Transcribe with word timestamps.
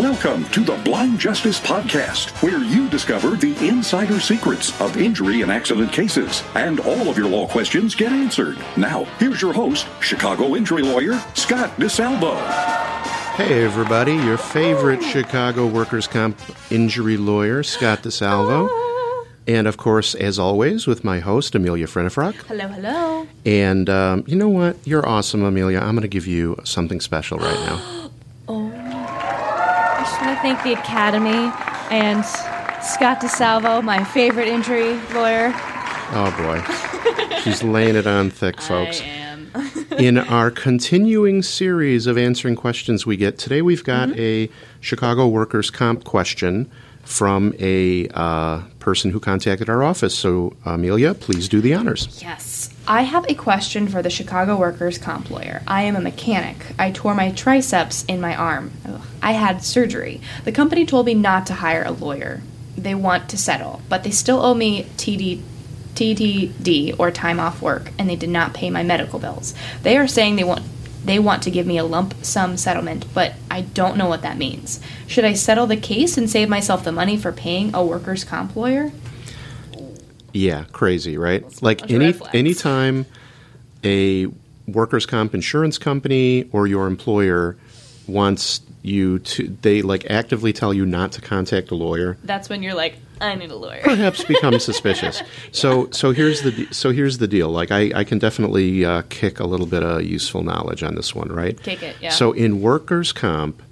Welcome 0.00 0.46
to 0.46 0.60
the 0.60 0.80
Blind 0.82 1.18
Justice 1.20 1.60
Podcast, 1.60 2.30
where 2.42 2.64
you 2.64 2.88
discover 2.88 3.36
the 3.36 3.54
insider 3.68 4.18
secrets 4.18 4.80
of 4.80 4.96
injury 4.96 5.42
and 5.42 5.52
accident 5.52 5.92
cases, 5.92 6.42
and 6.54 6.80
all 6.80 7.10
of 7.10 7.18
your 7.18 7.28
law 7.28 7.46
questions 7.46 7.94
get 7.94 8.10
answered. 8.10 8.56
Now, 8.78 9.04
here's 9.18 9.42
your 9.42 9.52
host, 9.52 9.86
Chicago 10.00 10.56
injury 10.56 10.80
lawyer 10.80 11.18
Scott 11.34 11.68
DeSalvo. 11.76 12.34
Hey, 13.34 13.62
everybody, 13.62 14.14
your 14.14 14.38
favorite 14.38 15.02
Chicago 15.02 15.66
workers' 15.66 16.06
comp 16.06 16.40
injury 16.72 17.18
lawyer, 17.18 17.62
Scott 17.62 18.02
DeSalvo. 18.02 19.26
And 19.46 19.66
of 19.66 19.76
course, 19.76 20.14
as 20.14 20.38
always, 20.38 20.86
with 20.86 21.04
my 21.04 21.18
host, 21.18 21.54
Amelia 21.54 21.86
Frenifrock. 21.86 22.36
Hello, 22.46 22.68
hello. 22.68 23.26
And 23.44 23.90
um, 23.90 24.24
you 24.26 24.36
know 24.36 24.48
what? 24.48 24.78
You're 24.86 25.06
awesome, 25.06 25.42
Amelia. 25.42 25.80
I'm 25.80 25.94
going 25.94 26.00
to 26.02 26.08
give 26.08 26.26
you 26.26 26.58
something 26.64 27.02
special 27.02 27.36
right 27.36 27.60
now. 27.66 27.80
I 30.00 30.02
just 30.02 30.12
want 30.14 30.22
to 30.22 30.28
thank 30.42 30.62
the 30.62 30.72
Academy 30.72 31.52
and 31.90 32.24
Scott 32.82 33.20
DeSalvo, 33.20 33.82
my 33.82 34.02
favorite 34.04 34.48
injury 34.48 34.94
lawyer. 35.12 35.52
Oh, 36.12 36.34
boy. 36.38 37.40
She's 37.42 37.62
laying 37.62 37.94
it 37.96 38.06
on 38.06 38.30
thick, 38.30 38.60
folks. 38.60 39.00
I 39.00 39.04
am. 39.04 39.50
In 39.98 40.16
our 40.18 40.50
continuing 40.50 41.42
series 41.42 42.06
of 42.06 42.16
answering 42.16 42.56
questions 42.56 43.04
we 43.04 43.16
get, 43.16 43.36
today 43.36 43.60
we've 43.62 43.84
got 43.84 44.10
a 44.16 44.48
Chicago 44.80 45.26
workers' 45.26 45.70
comp 45.70 46.04
question 46.04 46.70
from 47.02 47.52
a 47.58 48.08
uh, 48.14 48.62
person 48.78 49.10
who 49.10 49.20
contacted 49.20 49.68
our 49.68 49.82
office. 49.82 50.14
So, 50.16 50.56
Amelia, 50.64 51.14
please 51.14 51.48
do 51.48 51.60
the 51.60 51.74
honors. 51.74 52.20
yes. 52.22 52.69
I 52.86 53.02
have 53.02 53.26
a 53.28 53.34
question 53.34 53.88
for 53.88 54.02
the 54.02 54.10
Chicago 54.10 54.56
workers' 54.56 54.98
comp 54.98 55.30
lawyer. 55.30 55.62
I 55.66 55.82
am 55.82 55.96
a 55.96 56.00
mechanic. 56.00 56.56
I 56.78 56.90
tore 56.90 57.14
my 57.14 57.30
triceps 57.30 58.04
in 58.06 58.20
my 58.20 58.34
arm. 58.34 58.72
Ugh. 58.86 59.00
I 59.22 59.32
had 59.32 59.62
surgery. 59.62 60.20
The 60.44 60.52
company 60.52 60.86
told 60.86 61.06
me 61.06 61.14
not 61.14 61.46
to 61.46 61.54
hire 61.54 61.84
a 61.84 61.92
lawyer. 61.92 62.42
They 62.76 62.94
want 62.94 63.28
to 63.30 63.36
settle, 63.36 63.82
but 63.88 64.02
they 64.02 64.10
still 64.10 64.44
owe 64.44 64.54
me 64.54 64.84
TD. 64.96 65.42
TTD 65.94 66.98
or 66.98 67.10
time 67.10 67.38
off 67.38 67.60
work, 67.60 67.90
and 67.98 68.08
they 68.08 68.16
did 68.16 68.30
not 68.30 68.54
pay 68.54 68.70
my 68.70 68.82
medical 68.82 69.18
bills. 69.18 69.54
They 69.82 69.98
are 69.98 70.06
saying 70.06 70.36
they 70.36 70.44
want 70.44 70.62
they 71.04 71.18
want 71.18 71.42
to 71.42 71.50
give 71.50 71.66
me 71.66 71.78
a 71.78 71.84
lump 71.84 72.14
sum 72.24 72.56
settlement, 72.56 73.06
but 73.12 73.34
I 73.50 73.62
don't 73.62 73.96
know 73.96 74.08
what 74.08 74.22
that 74.22 74.38
means. 74.38 74.80
Should 75.06 75.24
I 75.24 75.32
settle 75.32 75.66
the 75.66 75.76
case 75.76 76.16
and 76.16 76.30
save 76.30 76.48
myself 76.48 76.84
the 76.84 76.92
money 76.92 77.16
for 77.16 77.32
paying 77.32 77.74
a 77.74 77.84
workers' 77.84 78.24
comp 78.24 78.54
lawyer? 78.54 78.92
Yeah, 80.32 80.64
crazy, 80.72 81.16
right? 81.18 81.44
like 81.62 81.90
any 81.90 82.12
flags. 82.12 82.34
anytime 82.34 83.06
a 83.84 84.26
workers' 84.66 85.06
comp 85.06 85.34
insurance 85.34 85.78
company 85.78 86.48
or 86.52 86.66
your 86.66 86.86
employer 86.86 87.56
wants 88.06 88.60
you 88.82 89.18
to, 89.20 89.48
they 89.62 89.82
like 89.82 90.10
actively 90.10 90.52
tell 90.52 90.72
you 90.72 90.86
not 90.86 91.12
to 91.12 91.20
contact 91.20 91.70
a 91.70 91.74
lawyer. 91.74 92.16
That's 92.24 92.48
when 92.48 92.62
you're 92.62 92.74
like, 92.74 92.96
I 93.20 93.34
need 93.34 93.50
a 93.50 93.56
lawyer. 93.56 93.80
perhaps 93.82 94.24
become 94.24 94.58
suspicious. 94.60 95.22
So 95.52 95.90
so 95.90 96.12
here's 96.12 96.42
the 96.42 96.66
so 96.70 96.90
here's 96.90 97.18
the 97.18 97.28
deal. 97.28 97.50
Like 97.50 97.70
I, 97.70 97.92
I 97.94 98.04
can 98.04 98.18
definitely 98.18 98.84
uh, 98.84 99.02
kick 99.10 99.38
a 99.40 99.46
little 99.46 99.66
bit 99.66 99.82
of 99.82 100.02
useful 100.04 100.42
knowledge 100.42 100.82
on 100.82 100.94
this 100.94 101.14
one, 101.14 101.28
right? 101.30 101.60
Kick 101.62 101.82
it, 101.82 101.96
yeah. 102.00 102.10
So 102.10 102.32
in 102.32 102.62
workers' 102.62 103.12
comp, 103.12 103.62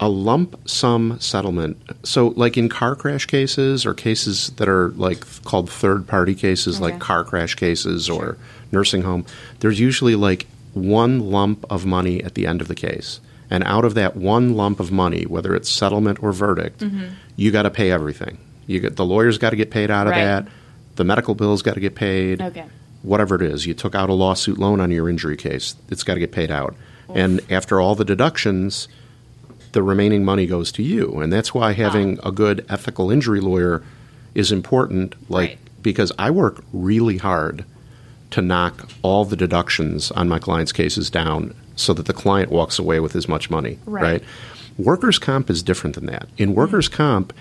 a 0.00 0.08
lump 0.08 0.56
sum 0.68 1.18
settlement. 1.20 1.76
So 2.02 2.28
like 2.36 2.56
in 2.58 2.68
car 2.68 2.94
crash 2.94 3.26
cases 3.26 3.86
or 3.86 3.94
cases 3.94 4.50
that 4.56 4.68
are 4.68 4.90
like 4.90 5.24
called 5.44 5.70
third 5.70 6.06
party 6.06 6.34
cases, 6.34 6.80
like 6.80 6.98
car 7.00 7.24
crash 7.24 7.54
cases 7.54 8.08
or 8.10 8.36
nursing 8.72 9.02
home, 9.02 9.24
there's 9.60 9.80
usually 9.80 10.14
like 10.14 10.46
one 10.74 11.20
lump 11.30 11.64
of 11.70 11.86
money 11.86 12.22
at 12.22 12.34
the 12.34 12.46
end 12.46 12.60
of 12.60 12.68
the 12.68 12.74
case. 12.74 13.20
And 13.48 13.62
out 13.64 13.84
of 13.84 13.94
that 13.94 14.16
one 14.16 14.54
lump 14.54 14.80
of 14.80 14.90
money, 14.92 15.22
whether 15.24 15.54
it's 15.54 15.70
settlement 15.70 16.22
or 16.22 16.32
verdict, 16.32 16.80
Mm-hmm. 16.80 17.14
you 17.36 17.50
got 17.50 17.62
to 17.62 17.70
pay 17.70 17.90
everything. 17.90 18.38
You 18.66 18.80
get 18.80 18.96
the 18.96 19.04
lawyer's 19.04 19.38
got 19.38 19.50
to 19.50 19.56
get 19.56 19.70
paid 19.70 19.90
out 19.90 20.06
of 20.08 20.10
Right. 20.10 20.24
that. 20.24 20.48
The 20.96 21.04
medical 21.04 21.34
bills 21.34 21.62
got 21.62 21.74
to 21.74 21.80
get 21.80 21.94
paid. 21.94 22.42
Okay. 22.42 22.64
Whatever 23.02 23.36
it 23.36 23.42
is, 23.42 23.64
you 23.66 23.72
took 23.74 23.94
out 23.94 24.10
a 24.10 24.14
lawsuit 24.14 24.58
loan 24.58 24.80
on 24.80 24.90
your 24.90 25.08
injury 25.08 25.36
case. 25.36 25.76
It's 25.90 26.02
got 26.02 26.14
to 26.14 26.20
get 26.20 26.32
paid 26.32 26.50
out. 26.50 26.74
And 27.14 27.40
after 27.50 27.80
all 27.80 27.94
the 27.94 28.04
deductions, 28.04 28.88
the 29.76 29.82
remaining 29.82 30.24
money 30.24 30.46
goes 30.46 30.72
to 30.72 30.82
you. 30.82 31.20
And 31.20 31.30
that's 31.30 31.52
why 31.52 31.72
having 31.72 32.18
a 32.24 32.32
good 32.32 32.64
ethical 32.70 33.10
injury 33.10 33.40
lawyer 33.40 33.82
is 34.34 34.50
important. 34.50 35.14
Like 35.30 35.50
Right. 35.50 35.58
because 35.82 36.10
I 36.18 36.30
work 36.30 36.64
really 36.72 37.18
hard 37.18 37.66
to 38.30 38.40
knock 38.40 38.88
all 39.02 39.26
the 39.26 39.36
deductions 39.36 40.10
on 40.12 40.30
my 40.30 40.38
clients' 40.38 40.72
cases 40.72 41.10
down 41.10 41.54
so 41.76 41.92
that 41.92 42.06
the 42.06 42.14
client 42.14 42.50
walks 42.50 42.78
away 42.78 43.00
with 43.00 43.14
as 43.14 43.28
much 43.28 43.50
money. 43.50 43.78
Right. 43.84 44.24
Workers' 44.78 45.18
comp 45.18 45.50
is 45.50 45.62
different 45.62 45.94
than 45.94 46.06
that. 46.06 46.26
In 46.38 46.54
workers' 46.54 46.88
mm-hmm. 46.88 46.96
comp, 46.96 47.32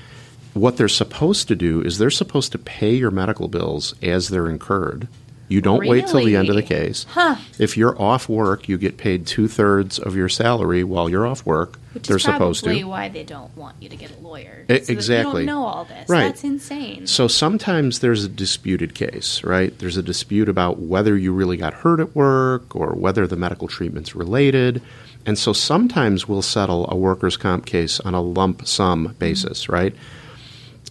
what 0.54 0.76
they're 0.76 0.90
supposed 0.90 1.48
to 1.48 1.56
do 1.56 1.82
is 1.82 1.98
they're 1.98 2.10
supposed 2.10 2.52
to 2.52 2.58
pay 2.58 2.94
your 2.94 3.12
medical 3.12 3.48
bills 3.48 3.96
as 4.04 4.28
they're 4.28 4.50
incurred. 4.50 5.08
You 5.48 5.62
don't 5.62 5.86
wait 5.86 6.08
till 6.08 6.26
the 6.26 6.36
end 6.36 6.50
of 6.50 6.56
the 6.56 6.64
case. 6.64 7.06
Huh. 7.10 7.36
If 7.60 7.78
you're 7.78 8.00
off 8.02 8.28
work, 8.28 8.68
you 8.68 8.78
get 8.78 8.98
paid 8.98 9.28
two 9.28 9.48
thirds 9.48 10.00
of 10.00 10.16
your 10.16 10.30
salary 10.30 10.84
while 10.84 11.10
you're 11.10 11.28
off 11.28 11.46
work. 11.46 11.78
Which 11.94 12.08
they're 12.08 12.18
is 12.18 12.24
supposed 12.24 12.64
to. 12.66 12.84
why 12.84 13.08
they 13.08 13.24
don't 13.24 13.56
want 13.56 13.78
you 13.80 13.88
to 13.88 13.96
get 13.96 14.12
a 14.12 14.20
lawyer. 14.20 14.66
E- 14.70 14.82
So 14.82 14.92
exactly. 14.92 15.44
You 15.44 15.48
don't 15.48 15.56
know 15.56 15.66
all 15.66 15.86
this. 15.86 16.10
Right. 16.10 16.26
That's 16.26 16.44
insane. 16.44 17.08
So 17.08 17.28
sometimes 17.28 18.00
there's 18.00 18.26
a 18.26 18.30
disputed 18.30 18.96
case, 18.96 19.44
right? 19.44 19.78
There's 19.80 19.96
a 19.96 20.04
dispute 20.04 20.50
about 20.50 20.80
whether 20.80 21.16
you 21.16 21.32
really 21.32 21.58
got 21.58 21.74
hurt 21.74 22.00
at 22.02 22.16
work 22.16 22.76
or 22.76 22.94
whether 22.94 23.28
the 23.28 23.38
medical 23.38 23.68
treatment's 23.68 24.16
related. 24.16 24.82
And 25.26 25.40
so 25.40 25.54
sometimes 25.54 26.28
we'll 26.28 26.42
settle 26.42 26.90
a 26.92 26.96
workers' 26.96 27.38
comp 27.38 27.66
case 27.66 28.00
on 28.02 28.14
a 28.14 28.22
lump 28.22 28.68
sum 28.68 29.08
mm-hmm. 29.08 29.18
basis, 29.18 29.70
right? 29.70 29.96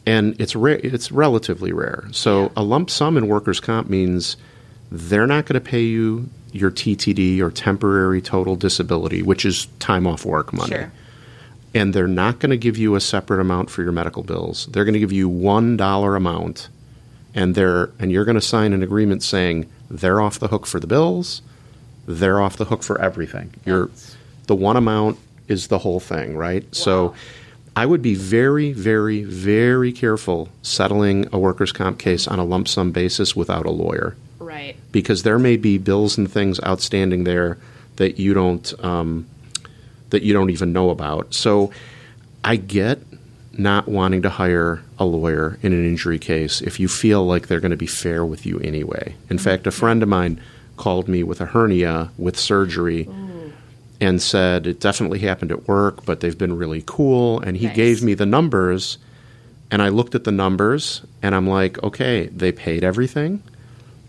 And 0.06 0.38
it's 0.40 0.54
rare, 0.54 0.78
it's 0.82 1.10
relatively 1.10 1.72
rare. 1.72 2.04
So 2.12 2.52
a 2.56 2.62
lump 2.62 2.90
sum 2.90 3.16
in 3.16 3.26
workers' 3.26 3.60
comp 3.60 3.88
means 3.88 4.36
they're 4.92 5.26
not 5.26 5.46
going 5.46 5.54
to 5.54 5.66
pay 5.66 5.82
you 5.82 6.28
your 6.52 6.70
TTD 6.70 7.40
or 7.40 7.50
temporary 7.50 8.20
total 8.20 8.54
disability, 8.54 9.22
which 9.22 9.44
is 9.44 9.66
time 9.78 10.06
off 10.06 10.24
work 10.24 10.52
money 10.52 10.70
Sure. 10.76 10.92
and 11.74 11.92
they're 11.92 12.06
not 12.06 12.38
going 12.38 12.50
to 12.50 12.56
give 12.56 12.76
you 12.76 12.94
a 12.94 13.00
separate 13.00 13.40
amount 13.40 13.70
for 13.70 13.82
your 13.82 13.90
medical 13.92 14.22
bills. 14.22 14.66
They're 14.66 14.84
going 14.84 14.92
to 14.94 15.00
give 15.00 15.10
you 15.10 15.28
one 15.28 15.76
dollar 15.76 16.14
amount, 16.16 16.68
and 17.34 17.54
they're 17.54 17.90
and 17.98 18.12
you're 18.12 18.24
going 18.26 18.36
to 18.36 18.40
sign 18.42 18.72
an 18.72 18.82
agreement 18.84 19.22
saying 19.24 19.68
they're 19.90 20.20
off 20.20 20.38
the 20.38 20.48
hook 20.48 20.66
for 20.66 20.78
the 20.78 20.86
bills, 20.86 21.42
they're 22.06 22.40
off 22.40 22.56
the 22.56 22.66
hook 22.66 22.82
for 22.84 23.00
everything. 23.00 23.52
You're 23.64 23.90
the 24.46 24.54
one 24.54 24.76
amount 24.76 25.18
is 25.48 25.68
the 25.68 25.78
whole 25.78 25.98
thing, 25.98 26.36
right? 26.36 26.72
So. 26.74 27.14
I 27.76 27.86
would 27.86 28.02
be 28.02 28.14
very, 28.14 28.72
very, 28.72 29.24
very 29.24 29.92
careful 29.92 30.48
settling 30.62 31.26
a 31.32 31.38
workers' 31.38 31.72
comp 31.72 31.98
case 31.98 32.28
on 32.28 32.38
a 32.38 32.44
lump 32.44 32.68
sum 32.68 32.92
basis 32.92 33.34
without 33.34 33.66
a 33.66 33.70
lawyer 33.70 34.16
Right. 34.38 34.76
because 34.92 35.22
there 35.24 35.38
may 35.38 35.56
be 35.56 35.78
bills 35.78 36.16
and 36.16 36.30
things 36.30 36.60
outstanding 36.64 37.24
there 37.24 37.58
that 37.96 38.18
you 38.18 38.34
don't 38.34 38.72
um, 38.84 39.26
that 40.10 40.22
you 40.22 40.32
don't 40.32 40.50
even 40.50 40.72
know 40.72 40.90
about. 40.90 41.34
So 41.34 41.72
I 42.44 42.56
get 42.56 43.00
not 43.56 43.88
wanting 43.88 44.22
to 44.22 44.28
hire 44.30 44.82
a 44.98 45.04
lawyer 45.04 45.58
in 45.62 45.72
an 45.72 45.84
injury 45.84 46.18
case 46.18 46.60
if 46.60 46.78
you 46.78 46.88
feel 46.88 47.24
like 47.26 47.46
they're 47.48 47.60
going 47.60 47.70
to 47.70 47.76
be 47.76 47.86
fair 47.86 48.24
with 48.24 48.44
you 48.46 48.58
anyway. 48.60 49.14
In 49.30 49.38
fact, 49.38 49.66
a 49.66 49.70
friend 49.70 50.02
of 50.02 50.08
mine 50.08 50.40
called 50.76 51.08
me 51.08 51.22
with 51.22 51.40
a 51.40 51.46
hernia 51.46 52.10
with 52.18 52.38
surgery 52.38 53.08
and 54.04 54.20
said 54.22 54.66
it 54.66 54.78
definitely 54.80 55.18
happened 55.20 55.50
at 55.50 55.66
work, 55.66 56.04
but 56.04 56.20
they've 56.20 56.38
been 56.38 56.56
really 56.56 56.82
cool. 56.86 57.40
And 57.40 57.56
he 57.56 57.66
Nice. 57.66 57.76
gave 57.76 58.02
me 58.02 58.14
the 58.14 58.26
numbers, 58.26 58.98
and 59.70 59.80
I 59.82 59.88
looked 59.88 60.14
at 60.14 60.24
the 60.24 60.32
numbers, 60.32 61.02
and 61.22 61.34
I'm 61.34 61.48
like, 61.48 61.82
okay, 61.82 62.26
they 62.28 62.52
paid 62.52 62.84
everything. 62.84 63.42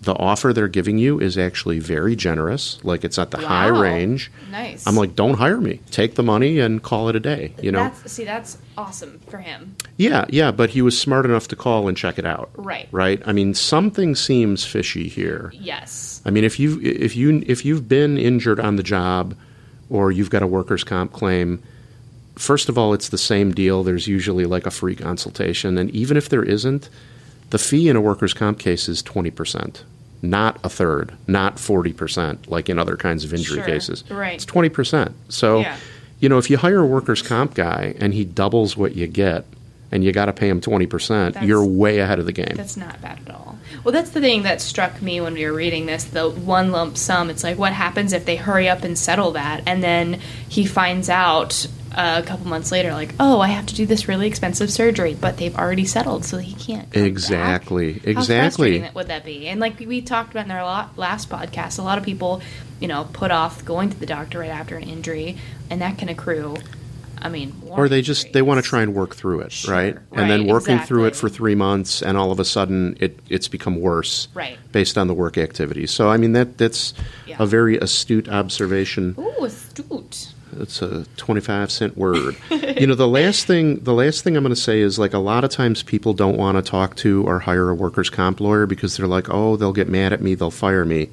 The 0.01 0.13
offer 0.13 0.53
they're 0.53 0.67
giving 0.67 1.00
you 1.00 1.19
is 1.19 1.35
actually 1.35 1.79
very 1.79 2.16
generous, 2.16 2.78
like 2.83 3.03
it's 3.03 3.17
at 3.17 3.31
the 3.31 3.39
high 3.39 3.69
range. 3.69 4.31
Nice. 4.51 4.85
I'm 4.85 4.95
like, 4.95 5.15
don't 5.15 5.33
hire 5.39 5.59
me. 5.59 5.80
Take 5.89 6.13
the 6.13 6.21
money 6.21 6.59
and 6.59 6.83
call 6.83 7.09
it 7.09 7.15
a 7.15 7.19
day. 7.19 7.56
You 7.59 7.71
know? 7.71 7.86
That's, 7.86 8.12
see, 8.12 8.24
that's 8.24 8.59
awesome 8.77 9.18
for 9.30 9.39
him. 9.39 9.75
yeah, 9.97 10.25
yeah. 10.30 10.51
But 10.51 10.69
he 10.69 10.83
was 10.83 10.95
smart 10.95 11.25
enough 11.25 11.47
to 11.47 11.56
call 11.56 11.88
and 11.88 11.97
check 11.97 12.19
it 12.19 12.25
out. 12.25 12.51
Right. 12.56 12.88
Right. 12.92 13.19
I 13.25 13.33
mean, 13.33 13.56
something 13.56 14.13
seems 14.13 14.63
fishy 14.63 15.07
here. 15.07 15.51
Yes. 15.56 16.21
I 16.24 16.30
mean, 16.30 16.44
if 16.44 16.59
you 16.59 16.80
if 16.83 17.15
you 17.15 17.42
if 17.47 17.65
you've 17.65 17.88
been 17.89 18.19
injured 18.19 18.59
on 18.59 18.75
the 18.75 18.83
job, 18.83 19.33
or 19.89 20.11
you've 20.11 20.29
got 20.29 20.41
a 20.43 20.47
workers' 20.47 20.83
comp 20.83 21.13
claim, 21.13 21.61
first 22.35 22.69
of 22.69 22.77
all, 22.77 22.93
it's 22.93 23.09
the 23.09 23.17
same 23.17 23.53
deal. 23.53 23.83
There's 23.83 24.07
usually 24.07 24.45
like 24.45 24.65
a 24.65 24.71
free 24.71 24.95
consultation, 24.95 25.77
and 25.77 25.89
even 25.91 26.17
if 26.17 26.29
there 26.29 26.43
isn't, 26.43 26.89
the 27.51 27.57
fee 27.59 27.89
in 27.89 27.95
a 27.95 28.01
workers' 28.01 28.33
comp 28.33 28.59
case 28.59 28.89
is 28.89 29.01
twenty 29.01 29.31
percent, 29.31 29.83
not 30.21 30.59
a 30.63 30.69
third, 30.69 31.13
not 31.27 31.59
forty 31.59 31.93
percent, 31.93 32.49
like 32.49 32.69
in 32.69 32.79
other 32.79 32.97
kinds 32.97 33.23
of 33.23 33.33
injury 33.33 33.57
Sure. 33.57 33.65
cases. 33.65 34.03
Right. 34.09 34.33
It's 34.33 34.45
twenty 34.45 34.69
percent. 34.69 35.11
So, 35.29 35.59
Yeah. 35.59 35.77
you 36.19 36.27
know, 36.29 36.37
if 36.39 36.49
you 36.49 36.57
hire 36.57 36.79
a 36.79 36.85
workers' 36.85 37.21
comp 37.21 37.53
guy 37.53 37.95
and 37.99 38.13
he 38.13 38.25
doubles 38.25 38.75
what 38.75 38.95
you 38.95 39.05
get, 39.07 39.45
and 39.91 40.03
you 40.03 40.11
got 40.11 40.25
to 40.25 40.33
pay 40.33 40.49
them 40.49 40.61
20%, 40.61 41.33
That's- 41.33 41.43
you're 41.45 41.63
way 41.63 41.99
ahead 41.99 42.19
of 42.19 42.25
the 42.25 42.31
game. 42.31 42.53
That's 42.55 42.77
not 42.77 43.01
bad 43.01 43.19
at 43.25 43.33
all. 43.33 43.57
Well, 43.83 43.91
that's 43.91 44.11
the 44.11 44.21
thing 44.21 44.43
that 44.43 44.61
struck 44.61 45.01
me 45.01 45.21
when 45.21 45.33
we 45.33 45.45
were 45.45 45.53
reading 45.53 45.85
this 45.85 46.05
the 46.05 46.29
one 46.29 46.71
lump 46.71 46.97
sum. 46.97 47.29
It's 47.29 47.43
like, 47.43 47.57
what 47.57 47.73
happens 47.73 48.13
if 48.13 48.25
they 48.25 48.35
hurry 48.35 48.69
up 48.69 48.83
and 48.83 48.97
settle 48.97 49.31
that? 49.31 49.63
And 49.65 49.83
then 49.83 50.19
he 50.47 50.65
finds 50.65 51.09
out 51.09 51.67
uh, 51.95 52.21
a 52.23 52.27
couple 52.27 52.47
months 52.47 52.71
later, 52.71 52.91
like, 52.93 53.13
oh, 53.19 53.39
I 53.39 53.47
have 53.49 53.67
to 53.67 53.75
do 53.75 53.85
this 53.85 54.07
really 54.07 54.27
expensive 54.27 54.71
surgery, 54.71 55.13
but 55.13 55.37
they've 55.37 55.55
already 55.55 55.85
settled, 55.85 56.25
so 56.25 56.37
he 56.37 56.53
can't. 56.53 56.93
Exactly, 56.95 57.93
back. 57.93 58.03
How 58.03 58.11
exactly. 58.11 58.71
frustrating 58.71 58.93
would 58.93 59.07
that 59.07 59.23
be? 59.23 59.47
And 59.47 59.59
like 59.59 59.79
we 59.79 60.01
talked 60.01 60.31
about 60.31 60.45
in 60.45 60.51
our 60.51 60.89
last 60.97 61.29
podcast, 61.29 61.79
a 61.79 61.83
lot 61.83 61.97
of 61.97 62.03
people, 62.03 62.41
you 62.79 62.87
know, 62.87 63.07
put 63.13 63.31
off 63.31 63.63
going 63.63 63.89
to 63.91 63.99
the 63.99 64.05
doctor 64.05 64.39
right 64.39 64.49
after 64.49 64.75
an 64.75 64.83
injury, 64.83 65.37
and 65.69 65.81
that 65.81 65.97
can 65.97 66.09
accrue. 66.09 66.57
I 67.21 67.29
mean, 67.29 67.53
or 67.69 67.89
they 67.89 68.01
just 68.01 68.33
they 68.33 68.41
want 68.41 68.63
to 68.63 68.67
try 68.69 68.81
and 68.81 68.94
work 68.94 69.15
through 69.15 69.41
it, 69.41 69.51
Sure, 69.51 69.73
right? 69.73 69.97
And 70.12 70.29
then 70.29 70.41
right, 70.41 70.50
working 70.50 70.79
through 70.79 71.06
it 71.06 71.15
for 71.15 71.29
three 71.29 71.56
months, 71.56 72.01
and 72.01 72.17
all 72.17 72.31
of 72.31 72.39
a 72.39 72.45
sudden 72.45 72.97
it 73.00 73.19
it's 73.29 73.47
become 73.47 73.79
worse, 73.79 74.27
Right. 74.33 74.57
Based 74.71 74.97
on 74.97 75.07
the 75.07 75.13
work 75.13 75.38
activities. 75.38 75.91
So 75.91 76.09
I 76.09 76.17
mean 76.17 76.33
that 76.33 76.57
that's 76.57 76.94
Yeah. 77.25 77.38
a 77.39 77.45
very 77.45 77.77
astute 77.77 78.29
observation. 78.29 79.15
Ooh, 79.17 79.44
astute. 79.45 80.31
It's 80.59 80.81
a 80.81 81.06
twenty-five 81.17 81.69
cent 81.71 81.97
word. 81.97 82.38
you 82.50 82.88
know, 82.88 82.95
the 82.95 83.07
last 83.07 83.45
thing 83.45 83.79
the 83.83 83.94
last 83.94 84.23
thing 84.23 84.38
I'm 84.38 84.44
going 84.44 84.56
to 84.56 84.61
say 84.61 84.79
is 84.79 84.97
like 84.97 85.13
a 85.13 85.19
lot 85.19 85.44
of 85.44 85.50
times 85.50 85.83
people 85.83 86.13
don't 86.13 86.38
want 86.38 86.57
to 86.57 86.61
talk 86.61 86.95
to 86.97 87.23
or 87.27 87.39
hire 87.39 87.69
a 87.69 87.75
workers' 87.75 88.09
comp 88.09 88.39
lawyer 88.39 88.65
because 88.65 88.95
they're 88.95 89.07
like, 89.07 89.27
oh, 89.29 89.57
they'll 89.57 89.73
get 89.73 89.89
mad 89.89 90.13
at 90.13 90.21
me, 90.21 90.33
they'll 90.35 90.51
fire 90.51 90.85
me. 90.85 91.09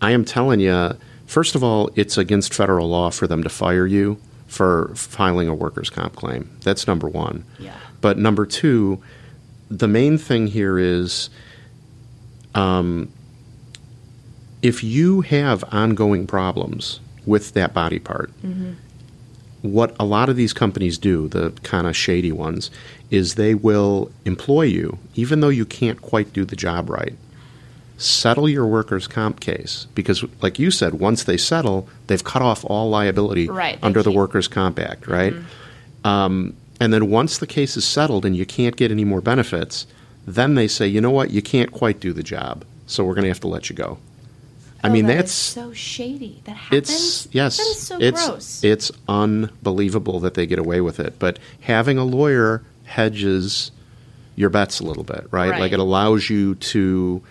I 0.00 0.12
am 0.12 0.24
telling 0.24 0.60
you, 0.60 0.96
first 1.26 1.54
of 1.56 1.64
all, 1.64 1.90
it's 1.96 2.16
against 2.18 2.54
federal 2.54 2.88
law 2.88 3.10
for 3.10 3.26
them 3.26 3.42
to 3.42 3.48
fire 3.48 3.86
you 3.86 4.18
for 4.52 4.90
filing 4.94 5.48
a 5.48 5.54
workers' 5.54 5.88
comp 5.88 6.14
claim. 6.14 6.50
That's 6.62 6.86
number 6.86 7.08
one. 7.08 7.44
Yeah. 7.58 7.74
But 8.02 8.18
number 8.18 8.44
two, 8.44 9.02
the 9.70 9.88
main 9.88 10.18
thing 10.18 10.46
here 10.46 10.78
is 10.78 11.30
um, 12.54 13.10
if 14.60 14.84
you 14.84 15.22
have 15.22 15.64
ongoing 15.72 16.26
problems 16.26 17.00
with 17.24 17.54
that 17.54 17.72
body 17.72 17.98
part, 17.98 18.30
what 19.62 19.96
a 19.98 20.04
lot 20.04 20.28
of 20.28 20.36
these 20.36 20.52
companies 20.52 20.98
do, 20.98 21.28
the 21.28 21.52
kind 21.62 21.86
of 21.86 21.96
shady 21.96 22.32
ones, 22.32 22.70
is 23.10 23.36
they 23.36 23.54
will 23.54 24.10
employ 24.26 24.62
you 24.62 24.98
even 25.14 25.40
though 25.40 25.48
you 25.48 25.64
can't 25.64 26.02
quite 26.02 26.32
do 26.34 26.44
the 26.44 26.56
job 26.56 26.90
right. 26.90 27.14
Settle 27.98 28.48
your 28.48 28.66
workers' 28.66 29.06
comp 29.06 29.38
case 29.40 29.86
because, 29.94 30.24
like 30.40 30.58
you 30.58 30.70
said, 30.70 30.94
once 30.94 31.24
they 31.24 31.36
settle, 31.36 31.88
they've 32.08 32.24
cut 32.24 32.42
off 32.42 32.64
all 32.64 32.90
liability 32.90 33.48
Right, 33.48 33.78
under 33.82 34.02
the 34.02 34.10
Workers' 34.10 34.48
Comp 34.48 34.78
Act, 34.80 35.06
right? 35.06 35.34
Um, 36.04 36.54
and 36.80 36.92
then 36.92 37.10
once 37.10 37.38
the 37.38 37.46
case 37.46 37.76
is 37.76 37.84
settled 37.84 38.24
and 38.24 38.36
you 38.36 38.44
can't 38.44 38.74
get 38.76 38.90
any 38.90 39.04
more 39.04 39.20
benefits, 39.20 39.86
then 40.26 40.56
they 40.56 40.66
say, 40.66 40.86
you 40.88 41.00
know 41.00 41.10
what, 41.12 41.30
you 41.30 41.42
can't 41.42 41.70
quite 41.70 42.00
do 42.00 42.12
the 42.12 42.24
job, 42.24 42.64
so 42.86 43.04
we're 43.04 43.14
going 43.14 43.22
to 43.24 43.28
have 43.28 43.40
to 43.40 43.48
let 43.48 43.70
you 43.70 43.76
go. 43.76 43.98
I 44.82 44.88
Oh, 44.88 44.92
mean, 44.92 45.06
that 45.06 45.14
that's 45.18 45.32
so 45.32 45.72
shady. 45.72 46.40
That 46.44 46.56
happens. 46.56 46.90
it's 46.90 47.28
yes, 47.32 47.56
that 47.58 47.62
is 47.68 47.78
so 47.86 47.98
it's 48.00 48.26
gross. 48.26 48.64
it's 48.64 48.90
unbelievable 49.08 50.18
that 50.20 50.34
they 50.34 50.44
get 50.44 50.58
away 50.58 50.80
with 50.80 50.98
it. 50.98 51.20
But 51.20 51.38
having 51.60 51.98
a 51.98 52.04
lawyer 52.04 52.62
hedges 52.84 53.70
your 54.34 54.50
bets 54.50 54.80
a 54.80 54.84
little 54.84 55.04
bit, 55.04 55.28
right? 55.30 55.50
Right. 55.50 55.60
Like 55.60 55.72
it 55.72 55.78
allows 55.78 56.28
you 56.28 56.56
to, 56.56 57.22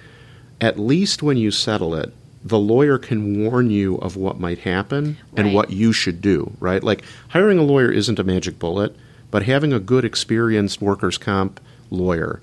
at 0.61 0.79
least 0.79 1.21
when 1.23 1.35
you 1.37 1.51
settle 1.51 1.93
it, 1.95 2.13
the 2.45 2.57
lawyer 2.59 2.97
can 2.97 3.43
warn 3.43 3.69
you 3.69 3.95
of 3.97 4.15
what 4.15 4.39
might 4.39 4.59
happen 4.59 5.17
and 5.35 5.47
Right. 5.47 5.53
what 5.55 5.69
you 5.71 5.91
should 5.91 6.21
do, 6.21 6.51
right? 6.59 6.83
Like 6.83 7.03
hiring 7.29 7.57
a 7.59 7.63
lawyer 7.63 7.91
isn't 7.91 8.17
a 8.19 8.23
magic 8.23 8.57
bullet, 8.59 8.95
but 9.29 9.43
having 9.43 9.73
a 9.73 9.79
good, 9.79 10.05
experienced 10.05 10.81
workers' 10.81 11.17
comp 11.17 11.59
lawyer 11.89 12.41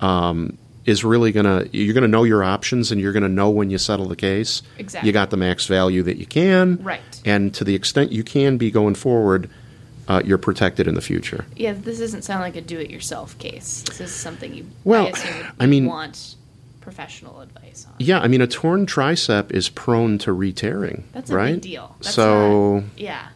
um, 0.00 0.56
is 0.86 1.04
really 1.04 1.32
gonna 1.32 1.66
you're 1.72 1.92
gonna 1.94 2.08
know 2.08 2.24
your 2.24 2.42
options 2.42 2.90
and 2.92 3.00
you're 3.00 3.12
gonna 3.12 3.28
know 3.28 3.50
when 3.50 3.68
you 3.70 3.76
settle 3.78 4.06
the 4.08 4.16
case. 4.16 4.62
Exactly. 4.78 5.06
You 5.08 5.12
got 5.12 5.30
the 5.30 5.36
max 5.36 5.66
value 5.66 6.02
that 6.04 6.16
you 6.16 6.26
can, 6.26 6.78
Right. 6.82 7.00
And 7.24 7.52
to 7.54 7.64
the 7.64 7.74
extent 7.74 8.12
you 8.12 8.22
can 8.22 8.56
be 8.56 8.70
going 8.70 8.94
forward, 8.94 9.50
uh, 10.06 10.22
you're 10.24 10.38
protected 10.38 10.86
in 10.88 10.94
the 10.94 11.02
future. 11.02 11.44
yeah, 11.56 11.72
this 11.74 11.98
doesn't 11.98 12.22
sound 12.22 12.40
like 12.40 12.56
a 12.56 12.62
do-it-yourself 12.62 13.36
case. 13.38 13.82
This 13.86 14.00
is 14.00 14.10
something 14.10 14.54
you. 14.54 14.66
Well, 14.84 15.10
I, 15.14 15.50
I 15.60 15.66
mean- 15.66 15.84
want 15.84 16.36
professional 16.88 17.40
advice 17.40 17.86
on. 17.86 17.94
Yeah, 17.98 18.20
I 18.20 18.28
mean 18.28 18.40
a 18.40 18.46
torn 18.46 18.86
tricep 18.86 19.50
is 19.52 19.68
prone 19.68 20.18
to 20.18 20.32
re-tearing, 20.32 21.04
That's 21.12 21.30
a 21.30 21.34
right? 21.36 21.52
big 21.54 21.62
deal. 21.62 21.96
That's 22.00 22.14
so, 22.14 22.80
not- 22.80 22.84
yeah, 22.96 23.28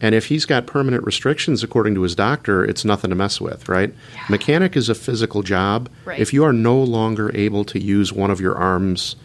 and 0.00 0.14
if 0.14 0.26
he's 0.26 0.44
got 0.46 0.66
permanent 0.66 1.04
restrictions 1.04 1.62
according 1.62 1.94
to 1.96 2.02
his 2.02 2.14
doctor, 2.14 2.64
it's 2.64 2.84
nothing 2.84 3.10
to 3.10 3.16
mess 3.16 3.40
with, 3.40 3.68
right? 3.68 3.92
Yeah. 4.14 4.24
Mechanic 4.30 4.76
is 4.76 4.88
a 4.88 4.94
physical 4.94 5.42
job. 5.42 5.88
Right. 6.04 6.20
If 6.20 6.32
you 6.32 6.44
are 6.44 6.52
no 6.52 6.80
longer 6.80 7.30
able 7.36 7.64
to 7.66 7.80
use 7.80 8.12
one 8.12 8.30
of 8.30 8.40
your 8.40 8.54
arms 8.56 9.16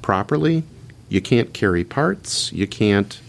properly, 0.00 0.64
you 1.10 1.20
can't 1.20 1.52
carry 1.52 1.84
parts, 1.84 2.50
you 2.52 2.66
can't 2.66 3.20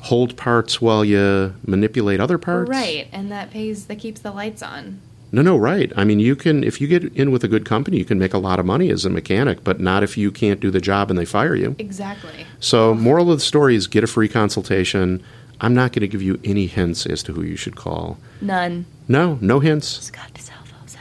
hold 0.00 0.36
parts 0.36 0.80
while 0.80 1.04
you 1.04 1.52
manipulate 1.66 2.20
other 2.20 2.38
parts. 2.38 2.70
right, 2.70 3.08
and 3.12 3.30
that 3.32 3.50
pays 3.50 3.86
that 3.86 3.98
keeps 3.98 4.20
the 4.20 4.30
lights 4.30 4.62
on. 4.62 5.00
No, 5.32 5.42
no, 5.42 5.56
right. 5.56 5.92
I 5.96 6.04
mean, 6.04 6.20
you 6.20 6.36
can 6.36 6.62
if 6.62 6.80
you 6.80 6.86
get 6.86 7.04
in 7.14 7.30
with 7.30 7.42
a 7.44 7.48
good 7.48 7.64
company, 7.64 7.98
you 7.98 8.04
can 8.04 8.18
make 8.18 8.32
a 8.32 8.38
lot 8.38 8.58
of 8.58 8.66
money 8.66 8.90
as 8.90 9.04
a 9.04 9.10
mechanic, 9.10 9.64
but 9.64 9.80
not 9.80 10.02
if 10.02 10.16
you 10.16 10.30
can't 10.30 10.60
do 10.60 10.70
the 10.70 10.80
job 10.80 11.10
and 11.10 11.18
they 11.18 11.24
fire 11.24 11.54
you. 11.54 11.74
Exactly. 11.78 12.46
So, 12.60 12.94
moral 12.94 13.30
of 13.32 13.38
the 13.38 13.44
story 13.44 13.74
is 13.74 13.86
get 13.86 14.04
a 14.04 14.06
free 14.06 14.28
consultation. 14.28 15.22
I'm 15.60 15.74
not 15.74 15.92
going 15.92 16.02
to 16.02 16.08
give 16.08 16.22
you 16.22 16.38
any 16.44 16.66
hints 16.66 17.06
as 17.06 17.22
to 17.24 17.32
who 17.32 17.42
you 17.42 17.56
should 17.56 17.76
call. 17.76 18.18
None. 18.40 18.86
No, 19.08 19.38
no 19.40 19.60
hints. 19.60 19.88
Scott 19.88 20.30
DeSalvo. 20.34 20.52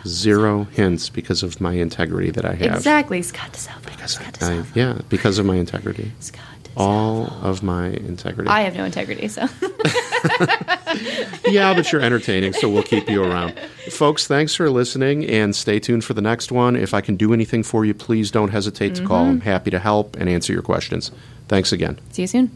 Zero 0.08 0.66
hints 0.66 1.10
because 1.10 1.42
of 1.44 1.60
my 1.60 1.74
integrity 1.74 2.30
that 2.32 2.46
I 2.46 2.54
have. 2.54 2.76
Exactly, 2.76 3.22
Scott 3.22 3.54
DeSalvo. 3.54 4.08
Scott 4.08 4.42
I, 4.42 4.46
DeSalvo. 4.58 4.76
yeah, 4.76 5.00
because 5.10 5.40
of 5.40 5.46
my 5.46 5.56
integrity. 5.56 6.12
Scott 6.20 6.44
DeSalvo. 6.64 6.72
All 6.78 7.26
of 7.42 7.64
my 7.64 7.88
integrity. 7.88 8.50
I 8.50 8.62
have 8.62 8.76
no 8.76 8.86
integrity, 8.86 9.28
so 9.28 9.42
yeah, 11.46 11.74
but 11.74 11.92
you're 11.92 12.02
entertaining, 12.02 12.54
so 12.54 12.70
we'll 12.70 12.84
keep 12.84 13.10
you 13.10 13.24
around. 13.24 13.58
Folks, 13.90 14.28
thanks 14.28 14.56
for 14.56 14.70
listening 14.70 15.26
and 15.26 15.56
stay 15.56 15.80
tuned 15.80 16.04
for 16.04 16.14
the 16.14 16.22
next 16.22 16.52
one. 16.52 16.76
If 16.76 16.94
I 16.94 17.02
can 17.02 17.16
do 17.16 17.34
anything 17.34 17.64
for 17.64 17.86
you, 17.86 17.94
please 17.94 18.32
don't 18.32 18.50
hesitate 18.50 18.96
to 18.96 19.06
call. 19.06 19.26
I'm 19.26 19.40
mm-hmm. 19.40 19.50
happy 19.50 19.72
to 19.72 19.80
help 19.80 20.16
and 20.16 20.30
answer 20.30 20.54
your 20.54 20.62
questions. 20.62 21.12
Thanks 21.48 21.72
again. 21.72 22.00
see 22.12 22.24
you 22.24 22.28
soon. 22.28 22.52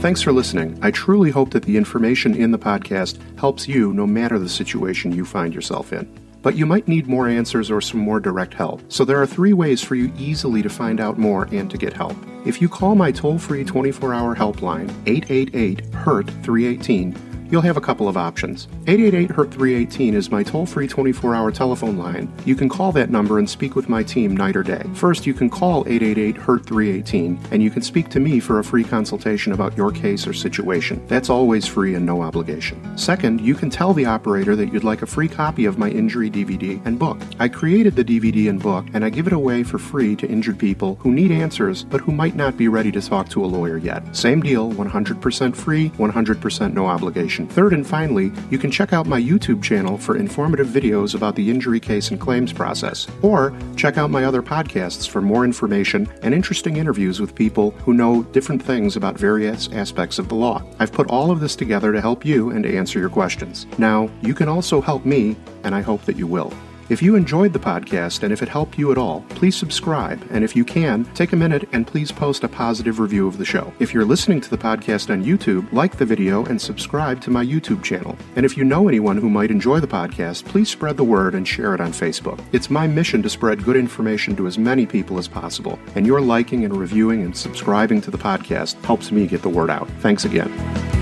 Thanks 0.00 0.22
for 0.22 0.32
listening. 0.32 0.78
I 0.82 0.90
truly 0.90 1.30
hope 1.30 1.50
that 1.50 1.64
the 1.64 1.76
information 1.76 2.34
in 2.34 2.50
the 2.50 2.58
podcast 2.58 3.18
helps 3.38 3.66
you 3.66 3.92
no 3.92 4.06
matter 4.06 4.38
the 4.38 4.48
situation 4.48 5.12
you 5.12 5.24
find 5.24 5.54
yourself 5.54 5.92
in. 5.92 6.25
But 6.46 6.54
you 6.54 6.64
might 6.64 6.86
need 6.86 7.08
more 7.08 7.26
answers 7.26 7.72
or 7.72 7.80
some 7.80 7.98
more 7.98 8.20
direct 8.20 8.54
help. 8.54 8.80
So 8.88 9.04
there 9.04 9.20
are 9.20 9.26
three 9.26 9.52
ways 9.52 9.82
for 9.82 9.96
you 9.96 10.12
easily 10.16 10.62
to 10.62 10.68
find 10.68 11.00
out 11.00 11.18
more 11.18 11.48
and 11.50 11.68
to 11.72 11.76
get 11.76 11.92
help. 11.92 12.16
If 12.46 12.62
you 12.62 12.68
call 12.68 12.94
my 12.94 13.10
toll 13.10 13.36
free 13.36 13.64
24 13.64 14.14
hour 14.14 14.36
helpline, 14.36 14.88
888 15.06 15.92
HURT 15.92 16.30
318, 16.44 17.35
you'll 17.50 17.62
have 17.62 17.76
a 17.76 17.80
couple 17.80 18.08
of 18.08 18.16
options. 18.16 18.68
888 18.86 19.30
HURT 19.30 19.50
318 19.52 20.14
is 20.14 20.30
my 20.30 20.42
toll 20.42 20.66
free 20.66 20.86
24 20.86 21.34
hour 21.34 21.50
telephone 21.50 21.96
line. 21.96 22.32
You 22.44 22.54
can 22.54 22.68
call 22.68 22.92
that 22.92 23.10
number 23.10 23.38
and 23.38 23.48
speak 23.48 23.76
with 23.76 23.88
my 23.88 24.02
team 24.02 24.36
night 24.36 24.56
or 24.56 24.62
day. 24.62 24.84
First, 24.94 25.26
you 25.26 25.34
can 25.34 25.50
call 25.50 25.86
888 25.86 26.36
HURT 26.36 26.66
318 26.66 27.38
and 27.50 27.62
you 27.62 27.70
can 27.70 27.82
speak 27.82 28.08
to 28.10 28.20
me 28.20 28.40
for 28.40 28.58
a 28.58 28.64
free 28.64 28.84
consultation 28.84 29.52
about 29.52 29.76
your 29.76 29.90
case 29.90 30.26
or 30.26 30.32
situation. 30.32 31.04
That's 31.06 31.30
always 31.30 31.66
free 31.66 31.94
and 31.94 32.04
no 32.04 32.22
obligation. 32.22 32.96
Second, 32.98 33.40
you 33.40 33.54
can 33.54 33.70
tell 33.70 33.92
the 33.92 34.06
operator 34.06 34.56
that 34.56 34.72
you'd 34.72 34.84
like 34.84 35.02
a 35.02 35.06
free 35.06 35.28
copy 35.28 35.64
of 35.64 35.78
my 35.78 35.90
injury 35.90 36.30
DVD 36.30 36.84
and 36.86 36.98
book. 36.98 37.18
I 37.38 37.48
created 37.48 37.96
the 37.96 38.04
DVD 38.04 38.48
and 38.48 38.62
book 38.62 38.86
and 38.94 39.04
I 39.04 39.10
give 39.10 39.26
it 39.26 39.32
away 39.32 39.62
for 39.62 39.78
free 39.78 40.16
to 40.16 40.28
injured 40.28 40.58
people 40.58 40.96
who 40.96 41.12
need 41.12 41.30
answers 41.30 41.84
but 41.84 42.00
who 42.00 42.12
might 42.12 42.36
not 42.36 42.56
be 42.56 42.68
ready 42.68 42.92
to 42.92 43.00
talk 43.00 43.28
to 43.30 43.44
a 43.44 43.46
lawyer 43.46 43.76
yet. 43.78 44.02
Same 44.16 44.40
deal, 44.40 44.72
100% 44.72 45.56
free, 45.56 45.90
100% 45.90 46.72
no 46.72 46.86
obligation. 46.86 47.35
Third 47.44 47.74
and 47.74 47.86
finally, 47.86 48.32
you 48.50 48.56
can 48.56 48.70
check 48.70 48.92
out 48.92 49.06
my 49.06 49.20
YouTube 49.20 49.62
channel 49.62 49.98
for 49.98 50.16
informative 50.16 50.68
videos 50.68 51.14
about 51.14 51.34
the 51.34 51.50
injury 51.50 51.80
case 51.80 52.10
and 52.10 52.20
claims 52.20 52.52
process, 52.52 53.08
or 53.20 53.52
check 53.76 53.98
out 53.98 54.10
my 54.10 54.24
other 54.24 54.42
podcasts 54.42 55.08
for 55.08 55.20
more 55.20 55.44
information 55.44 56.08
and 56.22 56.32
interesting 56.32 56.76
interviews 56.76 57.20
with 57.20 57.34
people 57.34 57.72
who 57.84 57.92
know 57.92 58.22
different 58.32 58.62
things 58.62 58.96
about 58.96 59.18
various 59.18 59.68
aspects 59.72 60.20
of 60.20 60.28
the 60.28 60.36
law. 60.36 60.62
I've 60.78 60.92
put 60.92 61.10
all 61.10 61.32
of 61.32 61.40
this 61.40 61.56
together 61.56 61.92
to 61.92 62.00
help 62.00 62.24
you 62.24 62.50
and 62.50 62.62
to 62.62 62.76
answer 62.76 63.00
your 63.00 63.10
questions. 63.10 63.66
Now, 63.76 64.08
you 64.22 64.34
can 64.34 64.48
also 64.48 64.80
help 64.80 65.04
me, 65.04 65.36
and 65.64 65.74
I 65.74 65.80
hope 65.80 66.02
that 66.04 66.16
you 66.16 66.28
will. 66.28 66.52
If 66.88 67.02
you 67.02 67.16
enjoyed 67.16 67.52
the 67.52 67.58
podcast 67.58 68.22
and 68.22 68.32
if 68.32 68.42
it 68.42 68.48
helped 68.48 68.78
you 68.78 68.92
at 68.92 68.98
all, 68.98 69.22
please 69.30 69.56
subscribe. 69.56 70.24
And 70.30 70.44
if 70.44 70.54
you 70.54 70.64
can, 70.64 71.04
take 71.14 71.32
a 71.32 71.36
minute 71.36 71.68
and 71.72 71.84
please 71.84 72.12
post 72.12 72.44
a 72.44 72.48
positive 72.48 73.00
review 73.00 73.26
of 73.26 73.38
the 73.38 73.44
show. 73.44 73.72
If 73.80 73.92
you're 73.92 74.04
listening 74.04 74.40
to 74.42 74.50
the 74.50 74.56
podcast 74.56 75.10
on 75.10 75.24
YouTube, 75.24 75.72
like 75.72 75.96
the 75.96 76.04
video 76.04 76.44
and 76.44 76.62
subscribe 76.62 77.20
to 77.22 77.30
my 77.30 77.44
YouTube 77.44 77.82
channel. 77.82 78.16
And 78.36 78.46
if 78.46 78.56
you 78.56 78.62
know 78.62 78.86
anyone 78.86 79.16
who 79.16 79.28
might 79.28 79.50
enjoy 79.50 79.80
the 79.80 79.88
podcast, 79.88 80.44
please 80.44 80.70
spread 80.70 80.96
the 80.96 81.02
word 81.02 81.34
and 81.34 81.46
share 81.46 81.74
it 81.74 81.80
on 81.80 81.90
Facebook. 81.90 82.38
It's 82.52 82.70
my 82.70 82.86
mission 82.86 83.20
to 83.22 83.28
spread 83.28 83.64
good 83.64 83.76
information 83.76 84.36
to 84.36 84.46
as 84.46 84.56
many 84.56 84.86
people 84.86 85.18
as 85.18 85.26
possible. 85.26 85.80
And 85.96 86.06
your 86.06 86.20
liking 86.20 86.64
and 86.64 86.76
reviewing 86.76 87.22
and 87.22 87.36
subscribing 87.36 88.00
to 88.02 88.12
the 88.12 88.18
podcast 88.18 88.80
helps 88.84 89.10
me 89.10 89.26
get 89.26 89.42
the 89.42 89.48
word 89.48 89.70
out. 89.70 89.88
Thanks 90.00 90.24
again. 90.24 90.95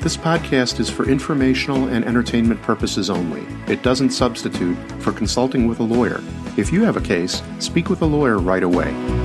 This 0.00 0.16
podcast 0.16 0.80
is 0.80 0.88
for 0.88 1.06
informational 1.06 1.88
and 1.88 2.06
entertainment 2.06 2.62
purposes 2.62 3.10
only. 3.10 3.46
It 3.70 3.82
doesn't 3.82 4.10
substitute 4.10 4.78
for 5.02 5.12
consulting 5.12 5.66
with 5.66 5.78
a 5.78 5.82
lawyer. 5.82 6.22
If 6.56 6.72
you 6.72 6.84
have 6.84 6.96
a 6.96 7.02
case, 7.02 7.42
speak 7.58 7.90
with 7.90 8.00
a 8.00 8.06
lawyer 8.06 8.38
right 8.38 8.62
away. 8.62 9.19